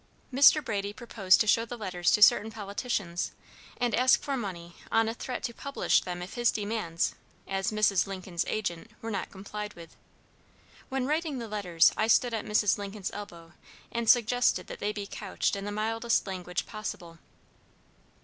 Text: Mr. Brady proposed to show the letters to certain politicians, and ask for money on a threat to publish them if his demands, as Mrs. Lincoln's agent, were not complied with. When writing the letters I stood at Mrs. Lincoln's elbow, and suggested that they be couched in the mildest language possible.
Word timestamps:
Mr. 0.33 0.65
Brady 0.65 0.93
proposed 0.93 1.39
to 1.41 1.45
show 1.45 1.63
the 1.63 1.77
letters 1.77 2.09
to 2.09 2.23
certain 2.23 2.49
politicians, 2.49 3.33
and 3.77 3.93
ask 3.93 4.19
for 4.23 4.35
money 4.35 4.75
on 4.91 5.07
a 5.07 5.13
threat 5.13 5.43
to 5.43 5.53
publish 5.53 6.01
them 6.01 6.23
if 6.23 6.33
his 6.33 6.49
demands, 6.49 7.13
as 7.47 7.69
Mrs. 7.69 8.07
Lincoln's 8.07 8.43
agent, 8.47 8.89
were 9.03 9.11
not 9.11 9.29
complied 9.29 9.75
with. 9.75 9.95
When 10.89 11.05
writing 11.05 11.37
the 11.37 11.47
letters 11.47 11.91
I 11.95 12.07
stood 12.07 12.33
at 12.33 12.45
Mrs. 12.45 12.79
Lincoln's 12.79 13.11
elbow, 13.13 13.53
and 13.91 14.09
suggested 14.09 14.65
that 14.65 14.79
they 14.79 14.91
be 14.91 15.05
couched 15.05 15.55
in 15.55 15.65
the 15.65 15.71
mildest 15.71 16.25
language 16.25 16.65
possible. 16.65 17.19